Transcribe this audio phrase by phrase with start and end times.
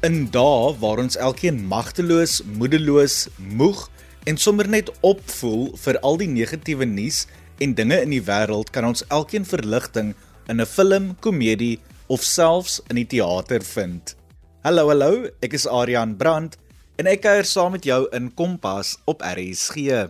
[0.00, 3.82] In dae waar ons elkeen magteloos, moedeloos, moeg
[4.24, 7.26] en sommer net opvoel vir al die negatiewe nuus
[7.60, 10.14] en dinge in die wêreld, kan ons elkeen verligting
[10.48, 14.16] in 'n film, komedie of selfs in die teater vind.
[14.64, 16.56] Hallo, hallo, ek is Adrian Brandt
[16.96, 20.08] en ek kuier saam met jou in Kompas op RSG.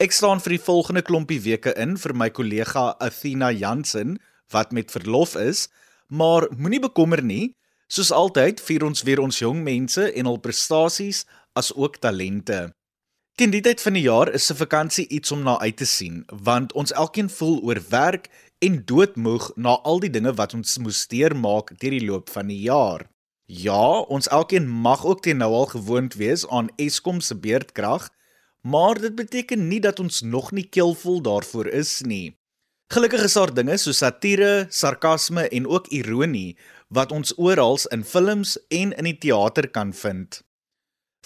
[0.00, 4.18] Ek staan vir die volgende klompie weke in vir my kollega Athena Jansen
[4.50, 5.68] wat met verlof is,
[6.08, 7.54] maar moenie bekommer nie,
[7.88, 11.22] Soos altyd vier ons weer ons jong mense en hul prestasies
[11.56, 12.68] as ook talente.
[13.38, 16.24] Teen die tyd van die jaar is 'n vakansie iets om na uit te sien,
[16.28, 18.28] want ons elkeen voel oorwerk
[18.58, 22.60] en doodmoeg na al die dinge wat ons moes deurmaak deur die loop van die
[22.60, 23.08] jaar.
[23.46, 28.10] Ja, ons elkeen mag ook teen nou al gewoond wees aan Eskom se beerdkrag,
[28.60, 32.37] maar dit beteken nie dat ons nog nie keelvol daarvoor is nie.
[32.88, 36.56] Gelukkig is daar dinge so satire, sarkasme en ook ironie
[36.88, 40.38] wat ons oral in films en in die teater kan vind.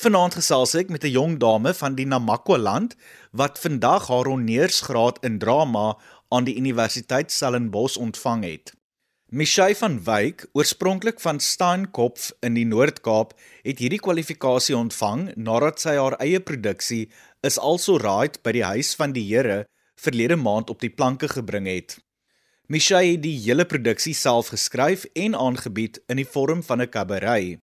[0.03, 2.97] Vanaand gesels ek met 'n jong dame van die Namakwa land
[3.31, 5.97] wat vandag haar honeursgraad in drama
[6.35, 8.75] aan die Universiteit Stellenbosch ontvang het.
[9.31, 15.95] Michelle van Wyk, oorspronklik van Steenkop in die Noord-Kaap, het hierdie kwalifikasie ontvang nadat sy
[15.95, 17.11] haar eie produksie
[17.41, 19.67] is also right by die huis van die Here
[20.03, 21.99] verlede maand op die planke gebring het.
[22.73, 27.59] Michelle het die hele produksie self geskryf en aangebied in die vorm van 'n kabaret.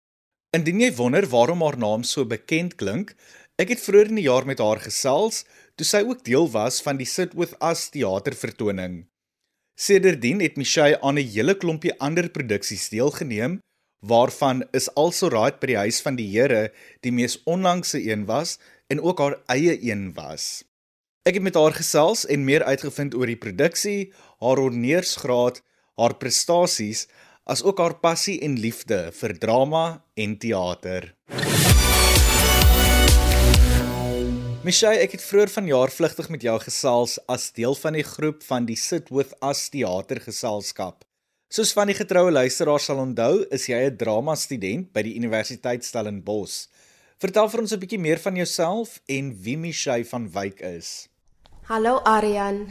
[0.57, 3.15] Indien jy wonder waarom haar naam so bekend klink,
[3.59, 5.45] ek het vroeër in die jaar met haar gesels
[5.77, 9.07] toe sy ook deel was van die Sit With Us teatervertoning.
[9.79, 13.61] Sedertdien het Michelle aan 'n hele klompie ander produksies deelgeneem
[14.01, 18.59] waarvan is Also Right by die huis van die Here die mees onlangse een was
[18.87, 20.68] en ook haar eie een was.
[21.27, 25.59] Ek het met haar gesels en meer uitgevind oor die produksie, haar honeursgraad,
[25.99, 27.07] haar prestasies,
[27.43, 31.11] as ook haar passie en liefde vir drama en teater.
[34.63, 38.69] Michelle, ek het vroeër vanjaar vlugtig met jou gesels as deel van die groep van
[38.69, 41.03] die Sit With Us teatergeselskap.
[41.49, 45.85] Soos van die getroue luisteraars sal onthou, is jy 'n drama student by die Universiteit
[45.85, 46.69] Stellenbosch.
[47.19, 51.09] Vertel vir ons 'n bietjie meer van jouself en wie Michelle van Wyk is.
[51.67, 52.69] Hallo Aryan.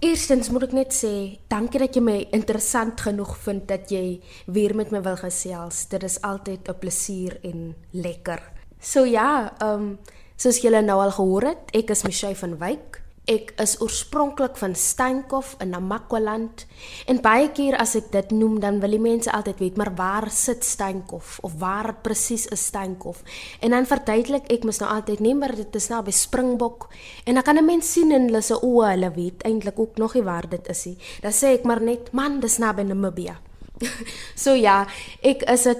[0.00, 4.74] Eerstens moet ek net sê, dankie dat jy my interessant genoeg vind dat jy weer
[4.74, 5.86] met my wil gesels.
[5.88, 8.40] Dit is altyd 'n plesier en lekker.
[8.80, 9.98] So ja, ehm um,
[10.36, 13.01] soos julle nou al gehoor het, ek is Michelle van Wyk.
[13.30, 16.64] Ek is oorspronklik van Steenkop in Namakwaland.
[17.06, 20.26] En baie keer as ek dit noem dan wil die mense altyd weet maar waar
[20.34, 23.20] sit Steenkop of waar presies is Steenkop
[23.62, 26.88] en dan verduidelik ek mos nou altyd nee maar dit is nou by Springbok.
[27.24, 30.14] En dan kan 'n mens sien in hulle se oë hulle weet eintlik ook nog
[30.14, 30.98] nie waar dit is nie.
[31.22, 33.38] Dan sê ek maar net man dis nou by Namibia.
[34.34, 34.86] So ja
[35.22, 35.76] ek is 'n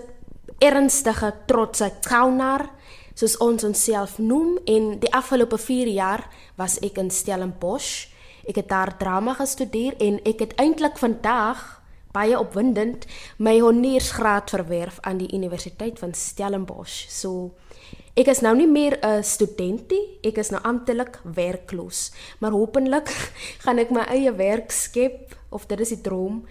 [0.60, 2.70] ernstige trotse kaunaar
[3.14, 8.08] soos ons onsself noem en die afgelope 4 jaar was ek in Stellenbosch.
[8.48, 13.06] Ek het daar drama gestudeer en ek het eintlik vandag baie opwindend
[13.40, 17.06] my honeursgraad verwerf aan die Universiteit van Stellenbosch.
[17.08, 17.52] So
[18.16, 23.08] ek is nou nie meer 'n studentie, ek is nou amptelik werkloos, maar hopelik
[23.64, 26.44] gaan ek my eie werk skep of dit is die droom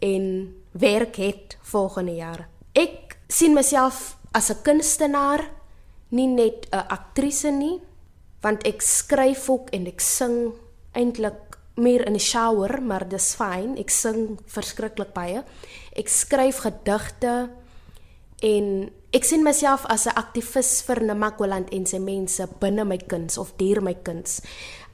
[0.00, 2.48] en werk het volgende jaar.
[2.74, 5.57] Ek sien myself as 'n kunstenaar
[6.10, 7.80] nie net 'n aktrise nie,
[8.42, 10.52] want ek skryf ook en ek sing
[10.94, 13.76] eintlik meer in die shower, maar dis fyn.
[13.78, 15.44] Ek sing verskriklik baie.
[15.96, 17.50] Ek skryf gedigte
[18.42, 23.38] en ek sien myself as 'n aktivis vir Namakwaland en sy mense binne my kuns
[23.38, 24.40] of deur my kuns.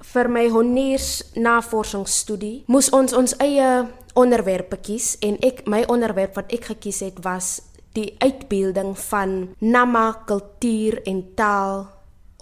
[0.01, 6.53] Vir my honeurs navorsingsstudie moes ons ons eie onderwerpe kies en ek my onderwerp wat
[6.53, 7.63] ek gekies het was
[7.95, 11.87] die uitbeelding van Nama kultuur en taal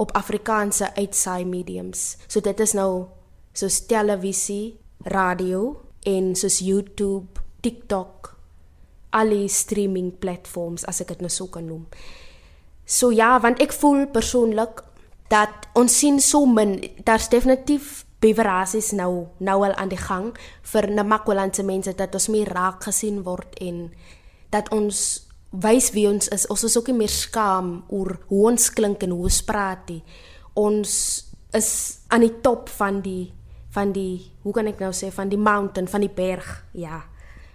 [0.01, 2.17] op Afrikaanse uitsaai mediums.
[2.27, 3.07] So dit is nou
[3.53, 5.77] soos televisie, radio
[6.09, 8.33] en soos YouTube, TikTok,
[9.13, 11.85] al die streaming platforms as ek dit nou so kan noem.
[12.89, 14.83] So ja, want ek voel persoonlik
[15.33, 20.31] dat ons sien so min, daar's definitief beverasies nou nou al aan die gang
[20.73, 23.89] vir Namakwalandse mense dat ons meer raak gesien word en
[24.55, 26.47] dat ons wys wie ons is.
[26.51, 30.03] Ons is ook nie meer skaam oor hoe ons klink en hoe ons praat nie.
[30.59, 30.95] Ons
[31.57, 31.71] is
[32.09, 33.33] aan die top van die
[33.73, 36.49] van die hoe kan ek nou sê van die mountain van die berg.
[36.77, 37.05] Ja.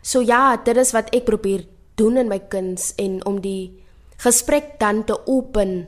[0.01, 1.67] So ja, dit is wat ek probeer
[1.97, 3.83] doen in my kuns en om die
[4.21, 5.85] gesprek dan te open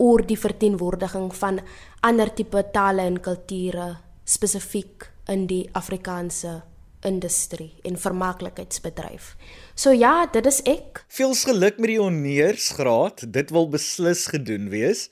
[0.00, 1.60] oor die verteenwoordiging van
[2.00, 6.62] ander tipe tale en kulture spesifiek in die Afrikaanse
[7.08, 9.34] industrie en vermaaklikheidsbedryf.
[9.74, 11.04] So ja, dit is ek.
[11.08, 13.26] Veels geluk met die honeursgraad.
[13.34, 15.08] Dit wil beslis gedoen wees.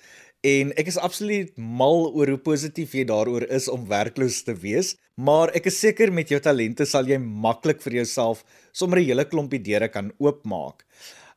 [0.46, 4.94] En ek is absoluut mal oor hoe positief jy daaroor is om werkloos te wees,
[5.20, 8.40] maar ek is seker met jou talente sal jy maklik vir jouself
[8.72, 10.87] sommer 'n hele klompie deure kan oopmaak.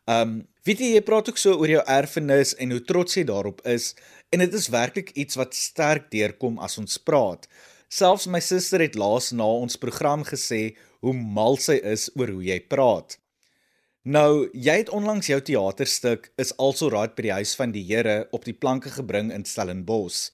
[0.08, 3.62] Um, weet jy jy praat ook so oor jou erfenis en hoe trots jy daarop
[3.66, 3.94] is
[4.32, 7.48] en dit is werklik iets wat sterk deurkom as ons praat.
[7.94, 10.74] Selfs my suster het laas na ons program gesê
[11.06, 13.20] hoe mal sy is oor hoe jy praat.
[14.04, 18.16] Nou, jy het onlangs jou teaterstuk is also raad by die huis van die Here
[18.34, 20.32] op die planke gebring in Stellenbosch.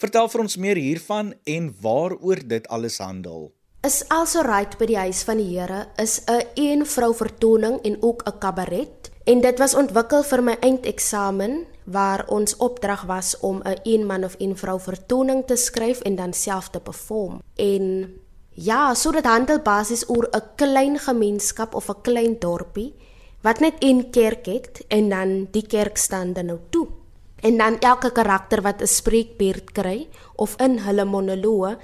[0.00, 3.52] Vertel vir ons meer hiervan en waaroor dit alles handel.
[3.84, 8.00] Is also raad by die huis van die Here is 'n een vrou vertoning en
[8.00, 13.60] ook 'n kabaret en dit was ontwikkel vir my eindeksamen waar ons opdrag was om
[13.64, 17.42] 'n een, een man of een vrou vertoning te skryf en dan self te perform.
[17.54, 18.14] En
[18.50, 22.94] ja, so dit handel basies oor 'n klein gemeenskap of 'n klein dorpie
[23.40, 26.86] wat net een kerk het en dan die kerk staan dan nou toe.
[27.40, 31.76] En dan elke karakter wat 'n spreekbeurt kry of in hulle monoloog,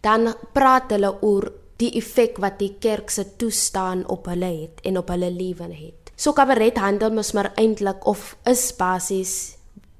[0.00, 4.98] dan praat hulle oor die effek wat die kerk se toestaan op hulle het en
[4.98, 6.01] op hulle lewe het.
[6.22, 9.56] So kabaret handel mos maar eintlik of is basies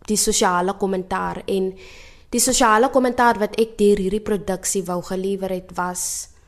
[0.06, 1.72] die sosiale kommentaar en
[2.30, 6.04] die sosiale kommentaar wat ek deur hierdie produksie wou gelewer het was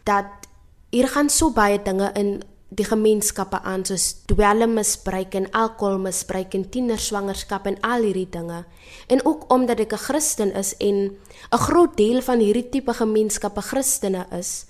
[0.07, 0.47] dat
[0.95, 2.37] hier gaan so baie dinge in
[2.75, 8.65] die gemeenskappe aan soos dwelmmisbruik en alkoholmisbruik en tienerswangerskap en al hierdie dinge.
[9.11, 11.19] En ook omdat ek 'n Christen is en
[11.53, 14.67] 'n groot deel van hierdie tipe gemeenskappe Christene is,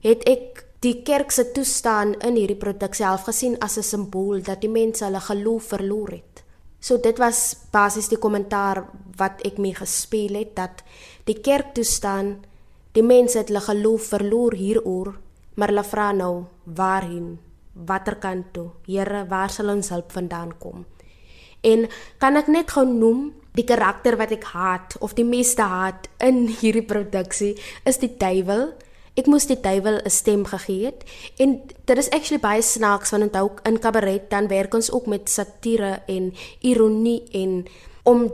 [0.00, 4.60] het ek die kerk se toestaan in hierdie produksie half gesien as 'n simbool dat
[4.60, 6.44] die mense hulle geloof verloor het.
[6.80, 8.84] So dit was basies die kommentaar
[9.16, 10.82] wat ek mee gespeel het dat
[11.24, 12.44] die kerk toestaan
[12.92, 15.14] die mense het hulle geloof verloor hieroor
[15.54, 17.36] Maar hulle vra nou waarheen?
[17.72, 18.70] Watter kant toe?
[18.88, 20.84] Here, waar sal ons hulp vandaan kom?
[21.62, 21.86] En
[22.20, 26.46] kan ek net gou noem die karakter wat ek haat of die meeste haat in
[26.48, 27.52] hierdie produksie
[27.88, 28.72] is die duiwel.
[29.12, 31.04] Ek moes die duiwel 'n stem gegee het.
[31.36, 35.28] En dit is actually baie snaaks want onthou in kabaret dan werk ons ook met
[35.28, 37.66] satire en ironie en
[38.04, 38.32] om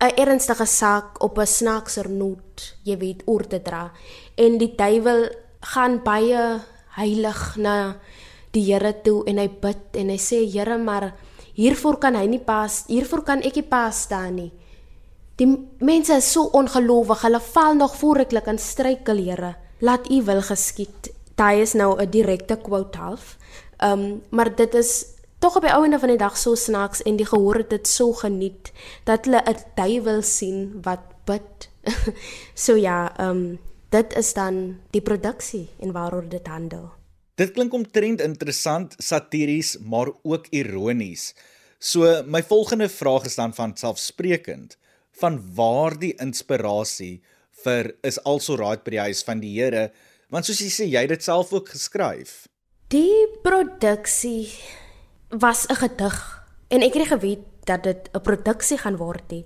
[0.00, 3.92] 'n ernstige saak op 'n snaakser noot, jy weet, oor te dra.
[4.36, 5.28] En die duiwel
[5.60, 7.96] gaan baie heilig na
[8.50, 11.14] die Here toe en hy bid en hy sê Here maar
[11.54, 14.52] hiervoor kan hy nie pas hiervoor kan ek nie pas staan nie.
[15.36, 20.42] Die mense is so ongelowig hulle val nog vooreklik in struikel Here laat u wil
[20.42, 23.36] geskied daai is nou 'n direkte quote half
[23.84, 25.06] um, maar dit is
[25.38, 28.12] tog op die ouene van die dag so snaaks en die gehoor het dit so
[28.12, 28.72] geniet
[29.04, 31.70] dat hulle 'n duiwel sien wat bid
[32.64, 33.58] so ja um,
[33.90, 36.90] dit is dan die produksie en waaroor dit handel.
[37.34, 41.34] Dit klink omtrent interessant, satiries, maar ook ironies.
[41.78, 44.76] So my volgende vraag is dan van selfsprekend,
[45.20, 47.22] van waar die inspirasie
[47.64, 49.90] vir is also raad by die huis van die Here,
[50.30, 52.46] want soos jy sê jy het dit self ook geskryf.
[52.90, 54.48] Die produksie
[55.30, 56.16] was 'n gedig
[56.68, 59.44] en ek het geweet dat dit 'n produksie gaan word nie.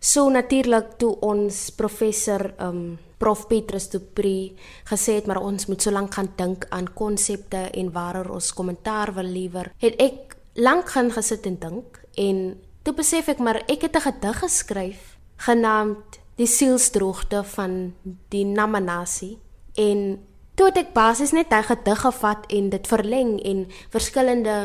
[0.00, 4.52] So natuurlik toe ons professor um Prof Petrus Du Pre
[4.84, 9.14] gesê het maar ons moet so lank gaan dink aan konsepte en waaroor ons kommentaar
[9.14, 9.72] wil lewer.
[9.78, 14.00] Het ek lank gaan gesit en dink en toe besef ek maar ek het 'n
[14.00, 17.94] gedig geskryf genaamd Die sielsdroogte van
[18.28, 19.38] die Namanasi
[19.78, 20.18] en
[20.54, 24.56] toe het ek basies net daai gedig gevat en dit verleng en verskillende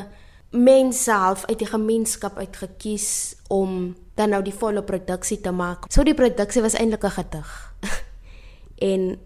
[0.50, 5.86] mense half uit die gemeenskap uitgekies om dan nou die volle produksie te maak.
[5.94, 7.74] So die produksie was eintlik 'n gedig.
[8.92, 9.20] en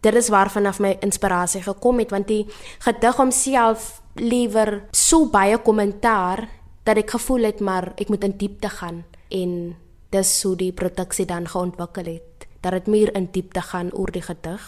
[0.00, 2.46] dit is waarvan af my inspirasie gekom het want die
[2.78, 6.48] gedig homself liewer so baie kommentaar
[6.84, 9.76] dat ek gevoel het maar ek moet in diepte gaan en
[10.16, 14.24] dis so die produksie dan geontwikkel het dat dit meer in diepte gaan oor die
[14.24, 14.64] gedig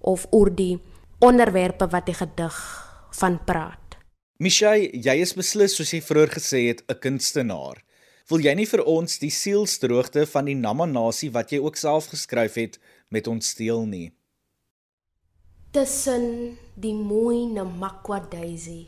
[0.00, 0.78] of oor die
[1.20, 2.56] onderwerpe wat die gedig
[3.20, 3.98] van praat.
[4.38, 7.82] Michelle, jy is beslis soos jy vroeër gesê het 'n kunstenaar.
[8.28, 12.54] Wil jy nie vir ons die sielsdroogte van die Namanasie wat jy ook self geskryf
[12.54, 12.78] het
[13.10, 14.12] met ons deel nie?
[15.72, 18.86] Tussen die mooi Namakwa Daisy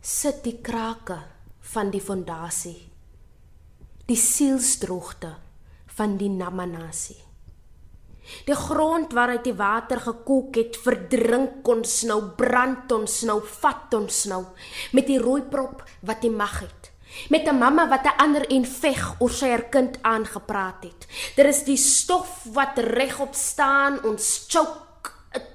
[0.00, 1.18] sit die krake
[1.60, 2.93] van die fondasie.
[4.04, 5.30] Die sielsdroogte
[5.96, 7.22] van die Namanasie.
[8.44, 14.18] Die grond waaruit die water gekook het, verdrink ons nou, brand ons nou, vat ons
[14.28, 14.42] nou
[14.92, 16.90] met die rooi prop wat die mag het
[17.30, 21.06] met 'n mamma wat 'n ander en veg oor sy haar kind aangepraat het.
[21.36, 24.78] Daar is die stof wat regop staan, ons choke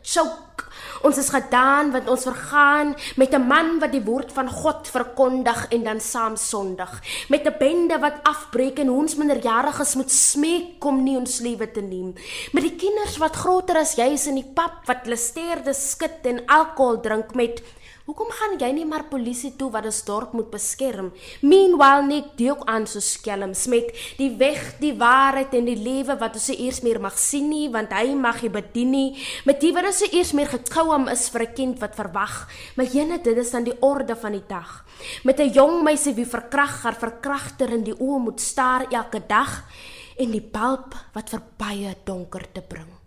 [0.03, 0.65] choke.
[1.05, 5.67] Ons is gedaan want ons vergaan met 'n man wat die woord van God verkondig
[5.69, 7.01] en dan saam sondig.
[7.29, 11.81] Met 'n bende wat afbreek en ons minderjariges moet smeek om nie ons lewe te
[11.81, 12.13] neem.
[12.51, 16.45] Met die kinders wat groter as jy is in die pap wat lesteerde skit en
[16.45, 17.61] alkohol drink met
[18.09, 21.11] Hoekom gaan jy nie maar polisie toe wat ons dorp moet beskerm?
[21.45, 26.39] Meanwhile net deuk aan so skelms met die weg, die waarheid en die lewe wat
[26.39, 29.11] ons eers meer mag sien nie, want hy mag jy bedien nie.
[29.45, 32.49] Met die wat ons eers meer gekou om is vir 'n kind wat verwag.
[32.75, 34.85] Maar jene dit is dan die orde van die dag.
[35.23, 39.69] Met 'n jong meisie wie verkrag haar verkragter in die oë moet staar elke dag
[40.17, 42.98] en die balp wat verby donker te bring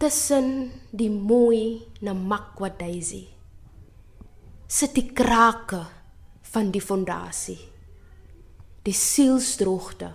[0.00, 3.26] tussen die mooi Namakwa daisy
[4.66, 5.84] sit die krake
[6.54, 7.58] van die fondasie
[8.88, 10.12] die sielsdroogte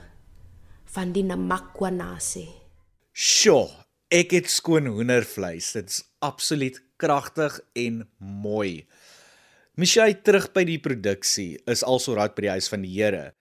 [0.98, 2.50] van die Namakwa nasie
[3.14, 3.68] sjoe
[4.14, 5.72] ek het skoon hoendervleis.
[5.76, 8.86] Dit's absoluut kragtig en mooi.
[9.76, 13.34] Michelle terug by die produksie is also raad by die huis van die Here.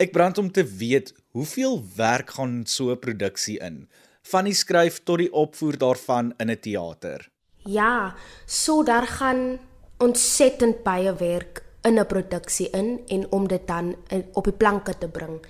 [0.00, 3.86] Ek brand om te weet hoeveel werk gaan so 'n produksie in
[4.30, 7.30] van die skryf tot die opvoer daarvan in 'n teater.
[7.64, 8.14] Ja,
[8.46, 9.58] so daar gaan
[9.98, 13.96] ontsettend baie werk in 'n produksie in en om dit dan
[14.32, 15.40] op die planke te bring.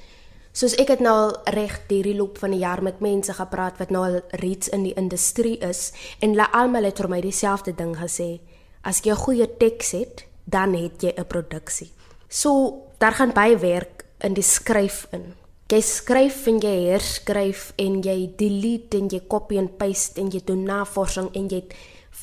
[0.52, 3.90] Soos ek het nou al reg hierdie loop van die jaar met mense gepraat wat
[3.90, 7.96] nou al reeds in die industrie is en hulle almal het vir my dieselfde ding
[7.96, 8.40] gesê.
[8.82, 11.92] As jy 'n goeie teks het, dan het jy 'n produksie.
[12.28, 15.34] So daar gaan baie werk in die skryf in.
[15.74, 20.38] Jy skryf en jy herskryf en jy delete en jy copy en paste en jy
[20.46, 21.72] doen navorsing en jy het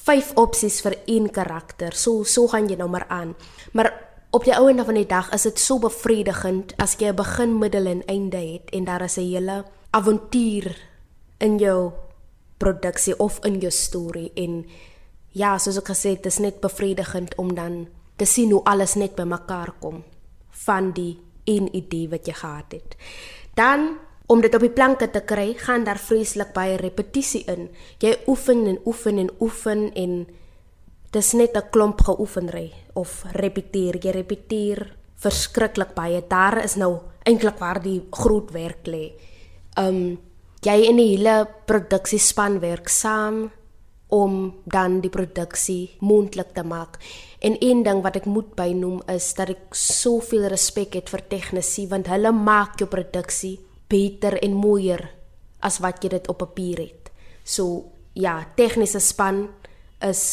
[0.05, 1.91] vyf opsies vir een karakter.
[1.91, 3.33] So so gaan jy nou maar aan.
[3.75, 3.89] Maar
[4.31, 7.87] op die ouene van die dag is dit so bevredigend as jy 'n begin, middel
[7.87, 10.75] en einde het en daar is 'n hele avontuur
[11.39, 11.91] in jou
[12.57, 14.65] produksie of in jou storie en
[15.33, 18.95] ja, soos ek gesê het, dit is net bevredigend om dan te sien hoe alles
[18.95, 20.03] net bymekaar kom
[20.49, 22.95] van die een idee wat jy gehad het.
[23.55, 23.97] Dan
[24.31, 27.67] om dit op die planke te kry, gaan daar vreeslik baie repetisie in.
[27.99, 30.25] Jy oefen en oefen en oefen en
[31.11, 36.23] dis net 'n klomp geoefenry of repeteer, jy repeteer verskriklik baie.
[36.27, 39.11] Daar is nou eintlik waar die groot werk lê.
[39.77, 40.19] Um
[40.61, 43.51] jy en die hele produksiespan werk saam
[44.11, 46.99] om dan die produksie moontlik te maak.
[47.39, 51.87] En een ding wat ek moet bynoem is dat ek soveel respek het vir tegnisi
[51.87, 53.55] want hulle maak jou produksie
[53.91, 55.07] beter en mooier
[55.63, 57.11] as wat jy dit op papier het.
[57.43, 59.47] So ja, tegniese span
[60.03, 60.23] is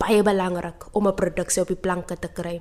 [0.00, 2.60] baie belangrik om 'n produksie op die planke te kry.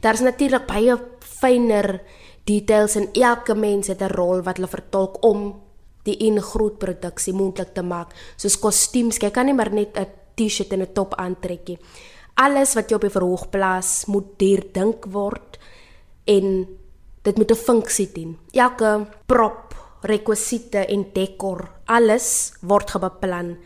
[0.00, 2.00] Daar's natuurlik baie fynere
[2.44, 5.61] details en elke mens het 'n rol wat hulle vertolk om
[6.06, 8.14] die een groot produksie moontlik te maak.
[8.36, 10.06] Soos kostuums, jy kan nie maar net 'n
[10.36, 11.78] T-shirt en 'n top aantrek nie.
[12.34, 15.58] Alles wat jy op die verhoog plaas, moet deurdink word
[16.24, 16.66] en
[17.22, 18.38] dit moet 'n funksie dien.
[18.52, 23.56] Elke prop, rekwisiete en dekor, alles word gebeplan.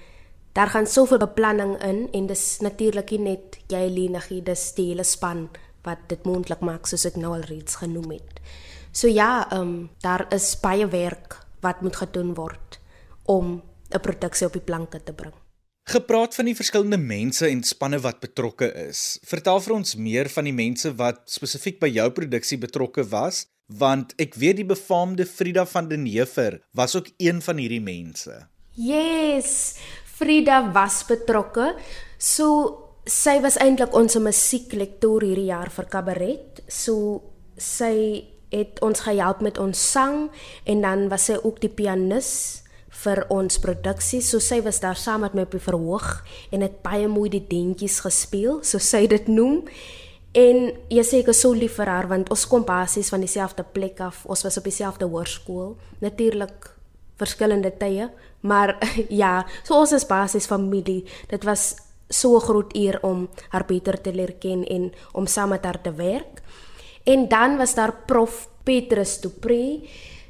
[0.53, 5.05] Daar gaan soveel beplanning in en dis natuurlik nie net jy alleenig, dis die hele
[5.05, 5.49] span
[5.85, 8.41] wat dit moontlik maak soos ek nou al reeds genoem het.
[8.93, 12.81] So ja, ehm um, daar is baie werk wat moet gedoen word
[13.25, 15.35] om 'n produksie op die planke te bring.
[15.87, 19.21] Gepraat van die verskillende mense en spanne wat betrokke is.
[19.23, 24.15] Vertel vir ons meer van die mense wat spesifiek by jou produksie betrokke was, want
[24.19, 28.49] ek weet die befaamde Frida van den Heever was ook een van hierdie mense.
[28.75, 31.77] Yes, Frida was betrokke.
[32.19, 36.63] So sy was eintlik ons musieklektor hierdie jaar vir kabaret.
[36.67, 37.23] So
[37.57, 40.31] sy het ons gehelp met ons sang
[40.65, 42.63] en dan was sy ook die pianis
[43.05, 44.23] vir ons produksie.
[44.25, 46.09] So sy was daar saam met my op die verhoog
[46.55, 49.63] en het baie mooi die dentjies gespeel, so sy dit noem.
[50.37, 53.65] En jy sê ek is so lief vir haar want ons kom basies van dieselfde
[53.77, 54.25] plek af.
[54.29, 55.77] Ons was op dieselfde hoërskool.
[56.05, 56.73] Natuurlik
[57.17, 58.11] verskillende tye,
[58.45, 58.75] maar
[59.23, 61.05] ja, so ons is basies familie.
[61.33, 61.75] Dit was
[62.09, 65.81] so 'n groot eer om haar beter te leer ken en om saam met haar
[65.81, 66.43] te werk.
[67.07, 69.81] En dan was daar prof Petrus Dupré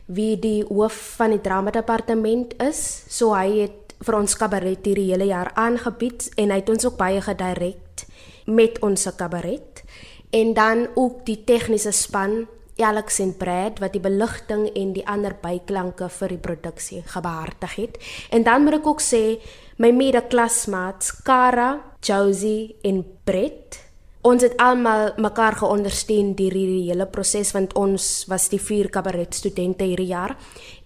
[0.07, 2.81] wie die hoof van die drama departement is.
[3.09, 6.99] So hy het vir ons kabaret hierdie hele jaar aangebied en hy het ons ook
[7.01, 8.05] baie gedirek
[8.47, 9.83] met ons kabaret.
[10.31, 12.45] En dan ook die tegniese span
[12.77, 17.97] Alex en Brad wat die beligting en die ander byklanke vir die produksie gebehartig het.
[18.31, 19.41] En dan moet ek ook sê
[19.81, 23.86] my mede-klasmaats Kara, Josie en Brett
[24.27, 29.35] ons het almal mekaar geondersteun deur hierdie hele proses want ons was die vier kabaret
[29.39, 30.35] studente hierdie jaar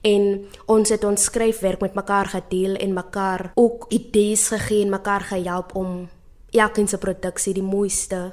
[0.05, 0.27] en
[0.69, 5.73] ons het ons skryfwerk met mekaar gedeel en mekaar ook idees gegee en mekaar gehelp
[5.75, 6.09] om
[6.53, 8.31] elkeen se produksie die mooiste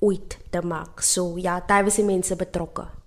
[0.00, 1.02] ooit te maak.
[1.02, 2.97] So ja, daar was die mense betrokke.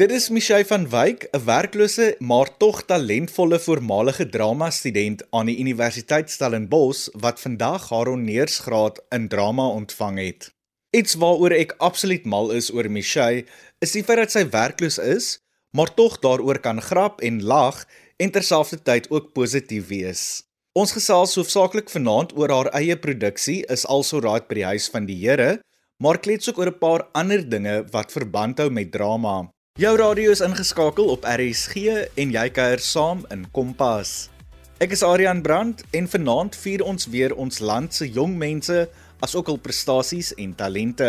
[0.00, 5.58] Dit is Michelle van Wyk, 'n werklose maar tog talentvolle voormalige drama student aan die
[5.58, 10.54] Universiteit Stellenbosch wat vandag haar honeursgraad in drama ontvang het.
[10.90, 13.44] Iets waaroor ek absoluut mal is oor Michelle,
[13.78, 15.38] is die feit dat sy werkloos is,
[15.76, 17.84] maar tog daaroor kan grap en lag
[18.16, 20.42] en terselfdertyd ook positief wees.
[20.72, 25.04] Ons gesels hoofsaaklik vanaand oor haar eie produksie is also raad by die huis van
[25.04, 25.60] die Here,
[25.98, 29.50] maar klets ook oor 'n paar ander dinge wat verband hou met drama.
[29.80, 31.88] Jou radio is ingeskakel op RSG
[32.20, 34.28] en jy kuier saam in Kompas.
[34.76, 38.76] Ek is Adrian Brandt en vanaand vier ons weer ons land se jong mense
[39.24, 41.08] as ook hul prestasies en talente.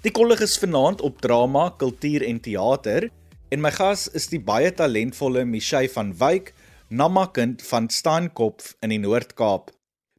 [0.00, 3.10] Die kollig is vanaand op drama, kultuur en teater
[3.52, 6.54] En my gas is die baie talentvolle Michelle van Wyk,
[6.88, 9.68] nammakind van Staankop in die Noord-Kaap.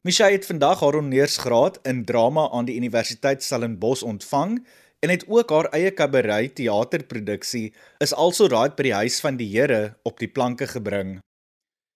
[0.06, 4.62] Michelle het vandag haar honeursgraad in drama aan die Universiteit Stellenbosch ontvang
[5.06, 7.72] en het ook haar eie kabaret teaterproduksie
[8.04, 11.18] is also raad by die huis van die Here op die planke gebring.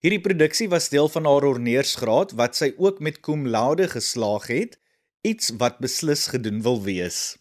[0.01, 4.79] Hierdie produksie was deel van haar honeursgraad wat sy ook met cum laude geslaag het,
[5.21, 7.37] iets wat beslis gedoen wil wees.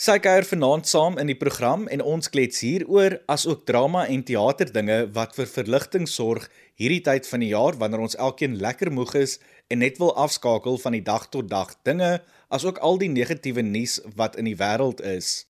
[0.00, 4.24] Sy kuier vanaand saam in die program en ons klets hieroor as ook drama en
[4.26, 6.48] teaterdinge wat vir verligting sorg
[6.80, 9.36] hierdie tyd van die jaar wanneer ons elkeen lekker moeg is
[9.68, 13.62] en net wil afskakel van die dag tot dag dinge as ook al die negatiewe
[13.62, 15.46] nuus wat in die wêreld is.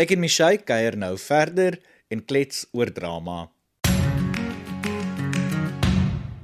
[0.00, 1.78] Ek en Michelle kuier nou verder
[2.08, 3.50] en klets oor drama.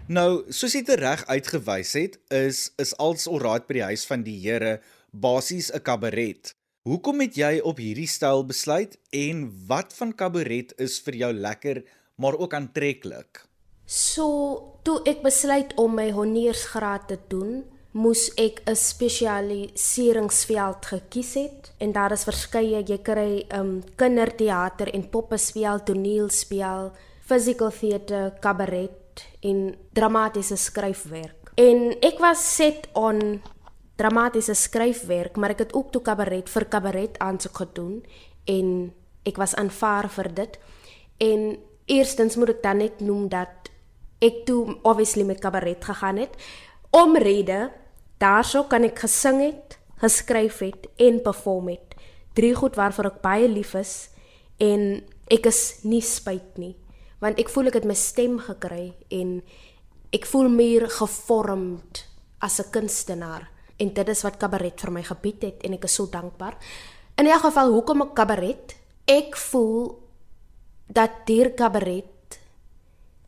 [0.08, 4.38] Nou, soos jy reg uitgewys het, is is als alraai by die huis van die
[4.40, 4.78] Here
[5.12, 6.54] basies 'n kabaret.
[6.88, 11.84] Hoekom het jy op hierdie styl besluit en wat van kabaret is vir jou lekker
[12.16, 13.48] maar ook aantreklik?
[13.88, 17.65] So, toe ek besluit om my honeursgraad te doen,
[17.97, 25.10] moes ek 'n spesialiseringsveld gekies het en daar is verskeie jy kry um kinderteater en
[25.10, 26.93] poppespel, toneelspel,
[27.25, 31.52] physical theater, kabaret en dramatiese skryfwerk.
[31.56, 33.43] En ek was set on
[33.97, 38.04] dramatiese skryfwerk, maar ek het ook toe kabaret vir kabaret aansoek gedoen
[38.45, 38.93] en
[39.25, 40.58] ek was aanvaar vir dit.
[41.19, 41.58] En
[41.89, 43.49] eerstens moet ek dan net noem dat
[44.21, 46.35] ek toe obviously met kabaret gegaan het
[46.91, 47.71] omrede
[48.19, 51.95] daarso kan ek gesing het, geskryf het en perform het.
[52.35, 54.11] Drie goed waarvoor ek baie lief is
[54.59, 56.75] en ek is nie spyt nie
[57.23, 59.39] want ek voel ek het my stem gekry en
[60.15, 62.04] ek voel meer gevormd
[62.41, 65.95] as 'n kunstenaar en dit is wat kabaret vir my gebied het en ek is
[65.95, 66.57] so dankbaar.
[67.17, 68.76] In elk geval hoekom ek kabaret?
[69.07, 69.99] Ek voel
[70.87, 72.07] dat deur kabaret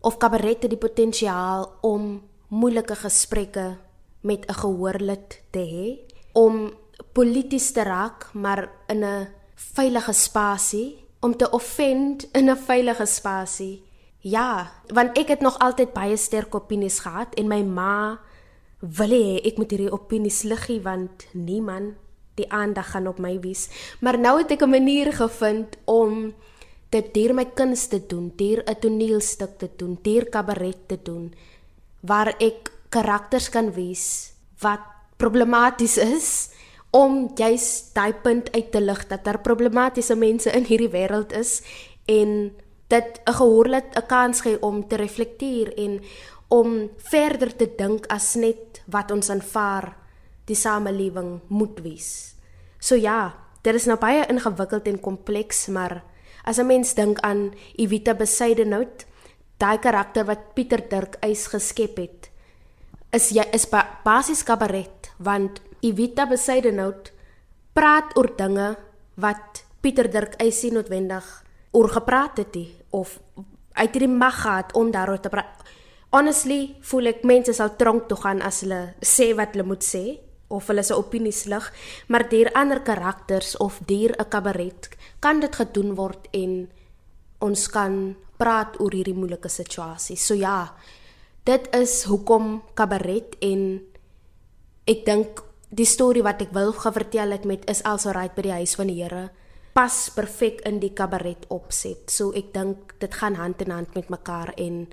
[0.01, 3.77] of kabaret het die potensiaal om moeilike gesprekke
[4.21, 5.87] met 'n gehoorlid te hê,
[6.33, 6.73] om
[7.13, 13.83] polities te raak, maar in 'n veilige spasie, om te offend in 'n veilige spasie.
[14.19, 18.21] Ja, want ek het nog altyd baie sterk opinies gehad en my ma
[18.81, 21.95] wil hê ek moet hierdie opinies liggie want niemand
[22.35, 23.69] die aandag gaan op my wys.
[24.01, 26.35] Maar nou het ek 'n manier gevind om
[26.91, 31.33] dit deur my kuns te doen, deur 'n toneelstuk te doen, deur kabaret te doen
[32.01, 34.81] waar ek karakters kan wys wat
[35.17, 36.51] problematies is
[36.91, 41.63] om juis daai punt uit te lig dat daar problematiese mense in hierdie wêreld is
[42.07, 42.51] en
[42.89, 46.01] dit 'n gehoorlik 'n kans gee om te reflekteer en
[46.49, 49.97] om verder te dink as net wat ons aanvaar
[50.45, 52.35] die samelewing moet wees.
[52.79, 56.03] So ja, dit is nou baie ingewikkeld en kompleks, maar
[56.45, 59.07] as 'n mens dink aan Evita Besuidenhout,
[59.59, 62.31] daai karakter wat Pieter Dirk eis geskep het,
[63.13, 67.13] is jy is ba basies kabaret, want Evita Besuidenhout
[67.73, 68.77] praat oor dinge
[69.17, 71.25] wat Pieter Dirk eis nie noodwendig
[71.73, 73.19] oor gepraat het nie of
[73.73, 75.65] uit hierdie mag gehad om daaroor te praat
[76.15, 80.05] honestly voel ek mense sal tronk toe gaan as hulle sê wat hulle moet sê
[80.51, 81.67] of hulle se opinies lig,
[82.09, 84.89] maar deur ander karakters of deur 'n kabaret
[85.21, 86.69] kan dit gedoen word en
[87.41, 90.17] ons kan praat oor hierdie moeilike situasie.
[90.17, 90.75] So ja,
[91.45, 93.81] dit is hoekom kabaret en
[94.87, 98.53] ek dink die storie wat ek wil vertel het met is also right by die
[98.53, 99.31] huis van die Here
[99.73, 102.11] pas perfek in die kabaret opset.
[102.11, 104.89] So ek dink dit gaan hand in hand met mekaar en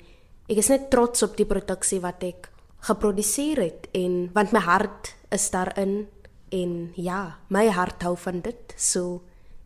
[0.48, 2.48] Ek is net trots op die produksie wat ek
[2.88, 6.08] geproduseer het en want my hart is daarin
[6.56, 8.74] en ja, my hart hou van dit.
[8.78, 9.24] So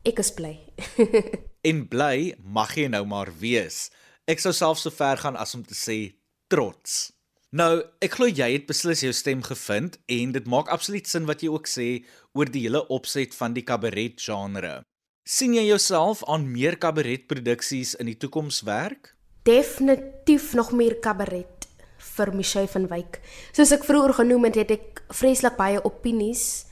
[0.07, 0.55] ek is bly.
[1.69, 3.89] en bly mag jy nou maar wees.
[4.29, 5.99] Ek sou self so ver gaan as om te sê
[6.51, 7.11] trots.
[7.51, 11.43] Nou, ek glo jy het beslis jou stem gevind en dit maak absoluut sin wat
[11.43, 11.87] jy ook sê
[12.37, 14.81] oor die hele opset van die kabaret genre.
[15.27, 19.13] sien jy jouself aan meer kabaretproduksies in die toekoms werk?
[19.45, 21.60] Definitief nog meer kabaret
[22.15, 23.21] vir Michelle van Wyk.
[23.55, 26.65] Soos ek vroeër genoem het, het ek vreeslik baie opinies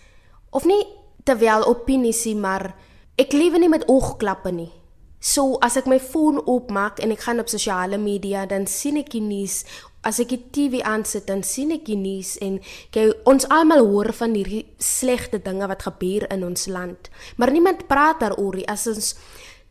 [0.55, 0.81] of nie
[1.27, 2.71] terwyl opinies nie, maar
[3.19, 4.71] ek lewe nie met oogklappe nie.
[5.19, 9.11] So as ek my foon oopmaak en ek gaan op sosiale media, dan sien ek
[9.11, 9.65] die nuus.
[9.99, 12.61] As ek die TV aansit, dan sien ek die nuus en
[12.95, 17.11] kyk ons almal hoor van hierdie slegte dinge wat gebeur in ons land.
[17.35, 18.67] Maar niemand praat daaroor nie.
[18.71, 19.11] As ons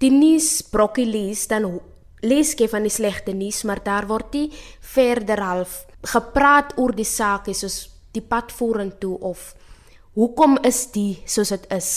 [0.04, 1.64] die nuus brokkie lees, dan
[2.22, 7.06] lees ek van die slegte nuus, maar daar word nie verder half gepraat oor die
[7.06, 9.54] saak soos die pad vorentoe of
[10.14, 11.90] hoekom is die soos dit is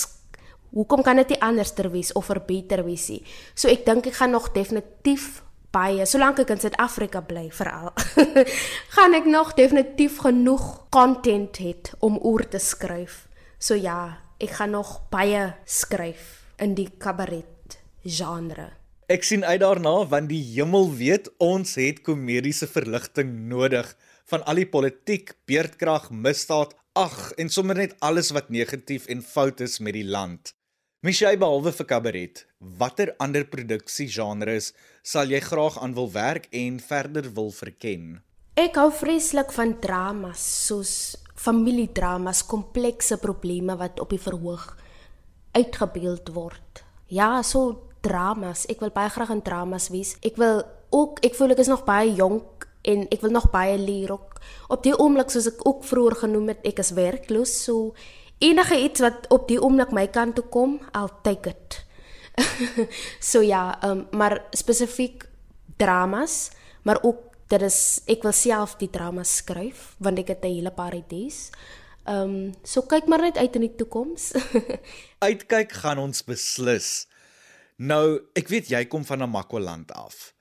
[0.72, 3.20] Hoekom kan dit nie anders ter wees of verbeter wees nie?
[3.60, 5.42] So ek dink ek gaan nog definitief
[5.76, 7.92] baie, solank ek in Suid-Afrika bly veral,
[8.96, 13.26] gaan ek nog definitief genoeg content het om oor te skryf.
[13.60, 18.72] So ja, ek gaan nog baie skryf in die kabaret genre.
[19.12, 23.89] Ek sien uit daarna want die hemel weet ons het komediese verligting nodig
[24.32, 29.60] van al die politiek, beerdkrag, misdaad, ag en sommer net alles wat negatief en fout
[29.65, 30.54] is met die land.
[31.04, 32.45] Michelle behalwe vir kabaret,
[32.80, 34.71] watter ander produksiegenres
[35.04, 38.21] sal jy graag aan wil werk en verder wil verken?
[38.56, 40.95] Ek hou vreeslik van dramas soos
[41.36, 44.69] familiedramas, komplekse probleme wat op die verhoog
[45.58, 46.86] uitgebeeld word.
[47.12, 48.66] Ja, so dramas.
[48.70, 50.16] Ek wil baie graag in dramas wees.
[50.26, 53.78] Ek wil ook ek voel ek is nog baie jonk en ek wil nog baie
[53.78, 54.42] leer ook.
[54.74, 57.94] Op die oomblik soos ek ook vroeër genoem het, ek is werkloos, so
[58.42, 61.82] enige iets wat op die oomblik my kant toe kom, I'll take it.
[63.32, 65.28] so ja, um, maar spesifiek
[65.78, 66.50] dramas,
[66.84, 70.72] maar ook dit is ek wil self die dramas skryf want ek het 'n hele
[70.72, 71.52] paar idees.
[72.08, 74.32] Ehm um, so kyk maar net uit in die toekoms.
[75.30, 77.06] Uitkyk gaan ons beslis.
[77.82, 80.36] Nou, ek weet jy kom van Namakwaland af.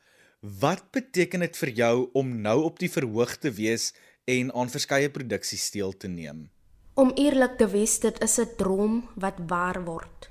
[0.45, 3.95] Wat beteken dit vir jou om nou op die verhoog te wees
[4.29, 6.51] en aan verskeie produksies deel te neem?
[7.01, 10.29] Om eerlik te wees, dit is 'n droom wat waar word.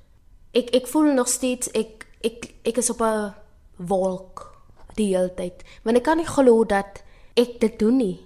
[0.53, 3.33] Ek ek voel nog steeds ek ek ek is op 'n
[3.77, 4.53] wolk
[4.95, 5.63] die hele tyd.
[5.83, 8.19] Want ek kan nie glo dat ek dit doen nie.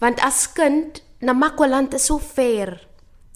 [0.00, 2.88] Want as kind, Namakwaland is so ver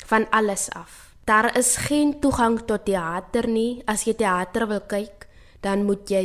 [0.07, 1.10] van alles af.
[1.31, 3.83] Daar is geen toegang tot teater nie.
[3.87, 5.29] As jy teater wil kyk,
[5.63, 6.25] dan moet jy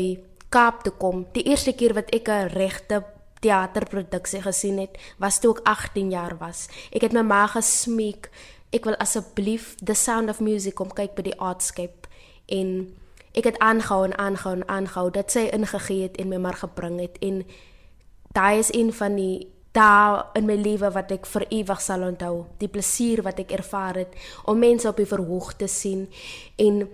[0.50, 1.26] Kaap toe kom.
[1.36, 3.04] Die eerste keer wat ek 'n regte
[3.40, 6.68] teaterproduksie gesien het, was toe ek 18 jaar was.
[6.92, 8.32] Ek het my ma gesmeek,
[8.72, 12.10] ek wil asseblief The Sound of Music kom kyk by die Artscape
[12.46, 12.96] en
[13.34, 17.00] ek het aangehou en aangehou en aangehou dat sy ingegee het en my maar gebring
[17.00, 17.46] het en
[18.34, 22.46] daai is een van die daar in my lewe wat ek vir ewig sal onthou,
[22.60, 26.08] die plesier wat ek ervaar het om mense op die verhoog te sien
[26.58, 26.86] en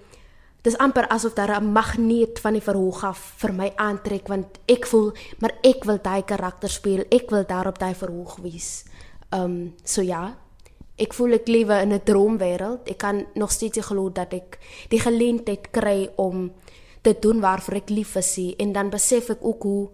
[0.62, 4.86] Dis amper asof daar 'n magneet van die verhoog af vir my aantrek want ek
[4.86, 7.04] voel maar ek wil daai karakter speel.
[7.10, 8.86] Ek wil daar op daai verhoog wees.
[9.32, 10.38] Um so ja.
[10.98, 12.90] Ek voel ek lewe in 'n droomwêreld.
[12.90, 16.52] Ek kan nog steeds glo dat ek die geleentheid kry om
[17.02, 19.90] te doen waarvoor ek lief is en dan besef ek ook hoe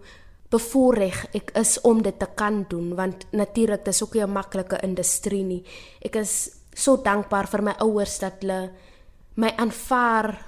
[0.50, 4.78] bevoorreg ek is om dit te kan doen want natuurlik dis ook nie 'n maklike
[4.82, 5.64] industrie nie.
[6.00, 8.70] Ek is so dankbaar vir my ouers dat hulle
[9.36, 10.38] my aanvaar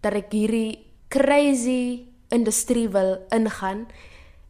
[0.00, 0.78] dat ek hierdie
[1.08, 3.86] crazy industrie wil ingaan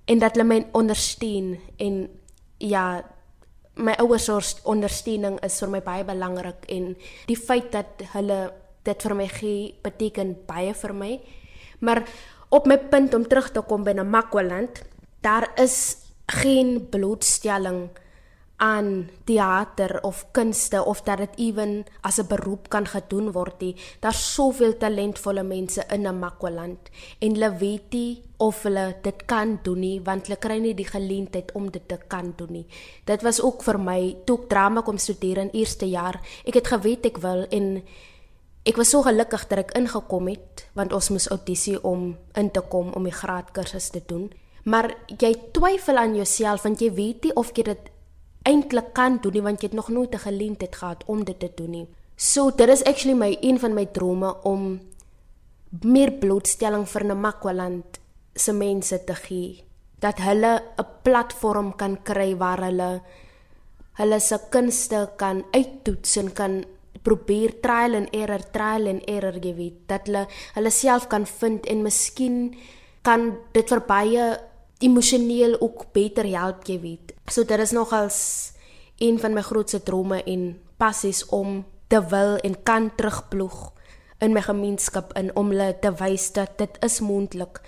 [0.04, 2.08] en dat hulle my ondersteun en
[2.58, 3.04] ja
[3.74, 6.92] my ouers se ondersteuning is vir my baie belangrik en
[7.26, 8.52] die feit dat hulle
[8.86, 11.12] dit vir my gee beteken baie vir my
[11.80, 12.04] maar
[12.54, 14.84] op my punt om terug te kom by Namakwaland
[15.26, 17.88] daar is geen blootstelling
[18.56, 23.76] aan teater of kunste of dat dit ewen as 'n beroep kan gedoen word nie.
[24.00, 26.78] Daar's soveel talentvolle mense in Namakwaland
[27.18, 30.88] en hulle weet nie of hulle dit kan doen nie want hulle kry nie die
[30.88, 32.66] geleentheid om dit te kan doen nie.
[33.04, 36.20] Dit was ook vir my toe ek drama kom studeer in eerste jaar.
[36.44, 37.82] Ek het geweet ek wil en
[38.64, 42.62] ek was so gelukkig dat ek ingekom het want ons moes audisie om in te
[42.72, 44.30] kom om die graadkursus te doen.
[44.64, 44.88] Maar
[45.20, 47.90] jy twyfel aan jouself want jy weet nie of jy dit
[48.48, 51.50] eintlik kan doen nie want jy het nog nooit 'n geleentheid gehad om dit te
[51.54, 51.88] doen nie.
[52.16, 54.80] So dit is actually my een van my drome om
[55.82, 57.98] meer blootstelling vir Namakwaland
[58.34, 59.64] se mense te gee
[60.00, 63.02] dat hulle 'n platform kan kry waar hulle
[63.92, 66.64] hulle se kunste kan uittoets en kan
[67.02, 71.66] probeer trial and error trial and error jy weet dat hulle hulle self kan vind
[71.66, 72.54] en miskien
[73.04, 74.26] kan dit vir baie
[74.84, 77.12] emosioneel ook beter help jy weet.
[77.28, 78.18] So dit is nogals
[78.98, 83.72] een van my grootste drome en passies om te wil en kan terugploeg
[84.24, 87.60] in my gemeenskap in om hulle te wys dat dit is moontlik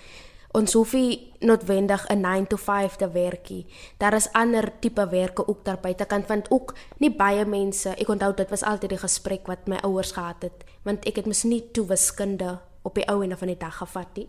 [0.51, 3.65] ons hoef nie noodwendig 'n 9 to 5 te werk nie.
[3.97, 7.89] Daar is ander tipe werke ook daar buite kan vind ook nie baie mense.
[7.89, 11.25] Ek onthou dit was altyd die gesprek wat my ouers gehad het, want ek het
[11.25, 14.27] mos nie toe wiskunde op die ou en van die dag gevat nie.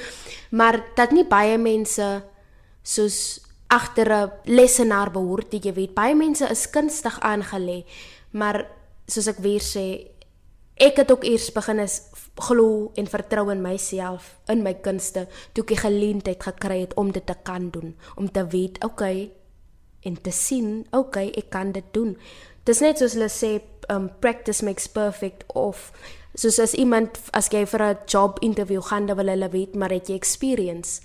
[0.58, 2.22] maar dat nie baie mense
[2.82, 7.84] soos agter 'n lesenaar behoort, jy weet, baie mense is kunstig aangelê,
[8.30, 8.66] maar
[9.06, 10.06] soos ek weer sê,
[10.76, 12.02] ek het ook eers begin is
[12.36, 17.24] glo en vertrou in myself, in my kunste, toe ek geleentheid gekry het om dit
[17.26, 19.30] te kan doen, om te weet, okay,
[20.04, 22.14] en te sien, okay, ek kan dit doen.
[22.68, 23.56] Dis net soos hulle sê,
[23.88, 25.92] um practice makes perfect of
[26.36, 29.90] soos as iemand as jy vir 'n job interview gaan, dan wil hulle weet maar
[29.90, 31.00] het jy experience.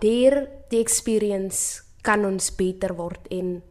[0.00, 3.62] Deur die experience kan ons beter word en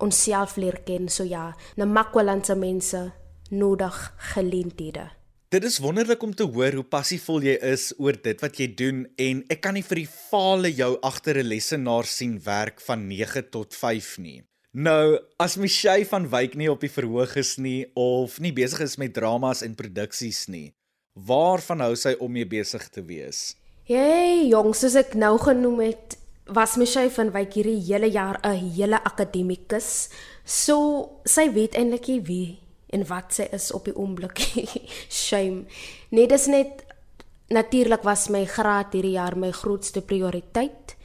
[0.00, 1.08] onsself leer ken.
[1.08, 3.12] So ja, na makwalandse mense
[3.52, 5.10] nodig geleenthede.
[5.52, 9.02] Dit is wonderlik om te hoor hoe passievol jy is oor dit wat jy doen
[9.20, 13.50] en ek kan nie vir die fale jou agter 'n lesenaar sien werk van 9
[13.50, 14.40] tot 5 nie.
[14.72, 18.96] Nou, as Michelle van Wyk nie op die verhoog is nie of nie besig is
[18.96, 20.72] met dramas en produksies nie,
[21.12, 23.54] waarvan hou sy om mee besig te wees?
[23.84, 26.16] Hey, jong, soos ek nou genoem het,
[26.48, 30.08] was Michelle van Wyk hierdie hele jaar 'n hele akademikus.
[30.44, 34.42] So, sy weet eintlik wie en wat sy is op die oomblik.
[35.22, 35.64] Shame.
[36.12, 36.84] Nee, dis net
[37.52, 40.96] natuurlik was my graad hierdie jaar my grootste prioriteit.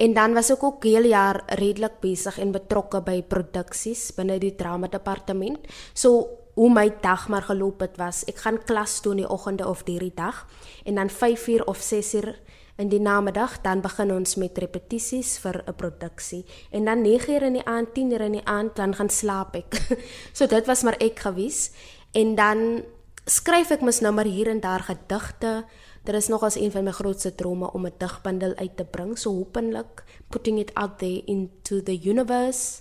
[0.00, 4.54] En dan was ek ook heel jaar redelik besig en betrokke by produksies binne die
[4.56, 5.66] drama departement.
[5.92, 9.68] So hoe my dag maar geloop het was, ek gaan klas toe in die oggende
[9.68, 10.46] of hierdie dag
[10.84, 12.32] en dan 5uur of 6uur
[12.80, 17.52] in die namiddag dan begin ons met repetisies vir 'n produksie en dan 9:00 in
[17.52, 19.74] die aand, 10:00 in die aand dan gaan slaap ek.
[20.36, 21.70] so dit was maar ek gewees
[22.12, 22.82] en dan
[23.26, 25.64] skryf ek mos nou maar hier en daar gedigte.
[26.04, 29.18] Dit is nog as een van my grootste drome om 'n digbundel uit te bring,
[29.18, 32.80] so hopelik putting it out there into the universe.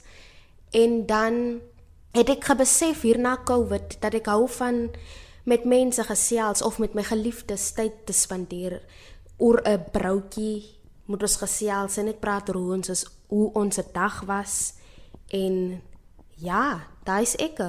[0.71, 1.61] En dan
[2.11, 4.89] het ek gebesef hierna COVID dat ek hou van
[5.43, 8.81] met mense gesels of met my geliefdes tyd te spandeer
[9.39, 10.65] oor 'n broodjie
[11.05, 14.73] moet ons gesels en net praat oor hoe ons is, hoe ons dag was
[15.33, 15.81] en
[16.37, 17.59] ja, daai's ek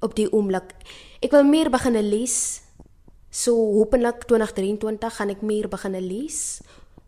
[0.00, 0.74] op die oomblik.
[1.20, 2.62] Ek wil meer begin lees.
[3.30, 6.60] So hopelik 2023 gaan ek meer begin lees.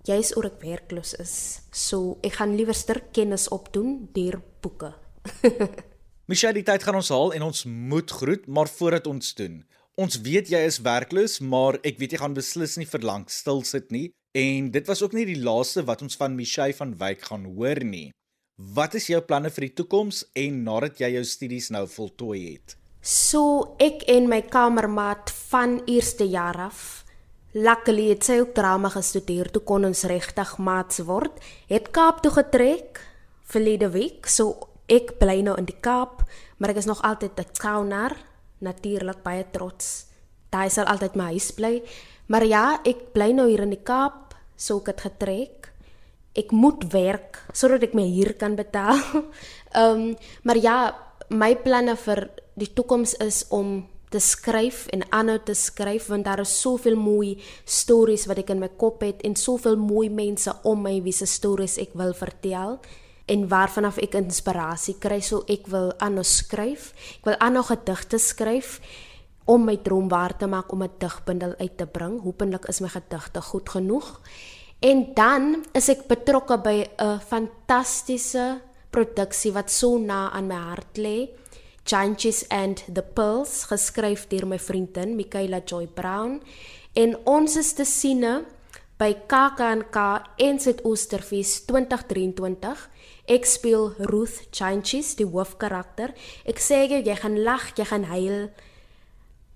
[0.07, 1.63] Jy's oor ek werkloos is.
[1.71, 4.93] So ek gaan liewer sterk kennis opdoen deur boeke.
[6.31, 9.63] Michelle, die tyd gaan ons haal en ons moet groet, maar voordat ons doen,
[10.01, 13.61] Ons weet jy is werkloos, maar ek weet jy gaan beslis nie vir lank stil
[13.69, 17.27] sit nie en dit was ook nie die laaste wat ons van Michelle van Wyk
[17.29, 18.09] gaan hoor nie.
[18.57, 22.79] Wat is jou planne vir die toekoms en nadat jy jou studies nou voltooi het?
[23.05, 27.03] So ek en my kamermaat van eerste jaar af
[27.53, 31.37] Luckily het sy ook drama gestudeer toe kon ons regtig maats word.
[31.69, 33.03] Het Kaap toe getrek
[33.45, 34.25] verlede week.
[34.25, 36.25] So ek bly nou in die Kaap,
[36.57, 38.32] maar ek is nog altyd 'n skouner
[38.63, 40.09] natuurlik baie trots.
[40.53, 41.81] Daai sal altyd my huis bly.
[42.33, 45.71] Maar ja, ek bly nou hier in die Kaap, so ek het getrek.
[46.39, 49.01] Ek moet werk sodat ek my huur kan betaal.
[49.73, 50.77] Ehm, um, maar ja,
[51.33, 52.27] my planne vir
[52.61, 53.81] die toekoms is om
[54.13, 58.61] te skryf en aanhou te skryf want daar is soveel mooi stories wat ek in
[58.61, 62.77] my kop het en soveel mooi mense om my wie se stories ek wil vertel
[63.33, 66.93] en waarvan af ek inspirasie kry so ek wil aanhou skryf.
[67.21, 68.79] Ek wil aanhou gedigte skryf
[69.49, 72.21] om my droom waar te maak om 'n digbundel uit te bring.
[72.23, 74.21] Hoopelik is my gedigte goed genoeg.
[74.81, 80.99] En dan is ek betrokke by 'n fantastiese produksie wat so na aan my hart
[80.99, 81.29] lê.
[81.85, 86.43] Giants and the Pearls, geskryf deur my vriendin Michaela Joy Brown.
[86.95, 88.45] En ons is te siene
[88.99, 89.97] by KAKNK
[90.37, 92.89] en Suid-Oosterfees 2023
[93.31, 96.11] Ek speel Ruth Chanchis, die hoofkarakter.
[96.43, 98.51] Ek sê jy, jy gaan lag, jy gaan huil.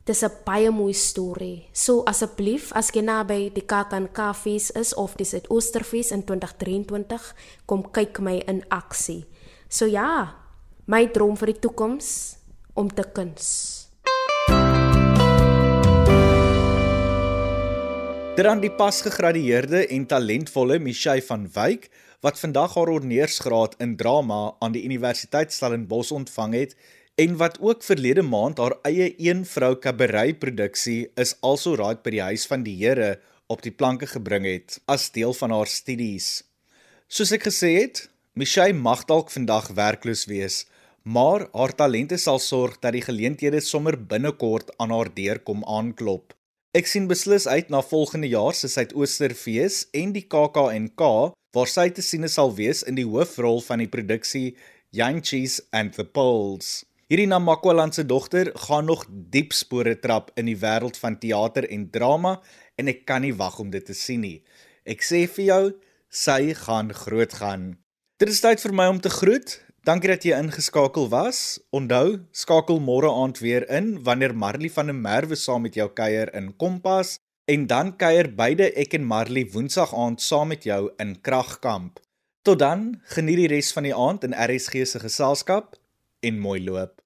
[0.06, 1.66] Dis 'n baie mooi storie.
[1.72, 7.34] So asseblief, as jy naby die Kakan Kafees is of dis uit Oosterfees in 2023,
[7.66, 9.26] kom kyk my in aksie.
[9.68, 10.36] So ja,
[10.86, 12.36] my droom vir die toekoms
[12.74, 13.88] om te kuns.
[18.36, 21.90] Dan die pasgegradueerde en talentvolle Michelle van Wyk
[22.26, 26.72] wat vandag haar honeursgraad in drama aan die Universiteit Stellenbosch ontvang het
[27.22, 32.16] en wat ook verlede maand haar eie een vrou kabaret produksie is also right by
[32.16, 33.12] die huis van die Here
[33.46, 36.42] op die planke gebring het as deel van haar studies.
[37.06, 40.64] Soos ek gesê het, Michelle mag dalk vandag werkloos wees,
[41.04, 46.34] maar haar talente sal sorg dat die geleenthede sommer binnekort aan haar deur kom aanklop.
[46.74, 51.14] Ek sien beslis uit na volgende jaar se Suidoosterfees en die KAK&K
[51.56, 54.56] waar sy te sien sal wees in die hoofrol van die produksie
[54.92, 56.84] Cheese and the Poles.
[57.08, 61.88] Hierdie Namakwaland se dogter gaan nog diep spore trap in die wêreld van teater en
[61.90, 62.40] drama
[62.76, 64.42] en ek kan nie wag om dit te sien nie.
[64.84, 65.62] Ek sê vir jou,
[66.10, 67.76] sy gaan groot gaan.
[68.20, 69.60] Dit is tyd vir my om te groet.
[69.86, 71.60] Dankie dat jy ingeskakel was.
[71.72, 76.34] Onthou, skakel môre aand weer in wanneer Marley van der Merwe saam met jou kuier
[76.36, 81.14] in Kompas en dan kuier beide ek en Marley Woensdag aand saam met jou in
[81.22, 82.00] Kragkamp.
[82.42, 85.78] Tot dan, geniet die res van die aand in RSG se geselskap
[86.26, 86.98] en mooi loop.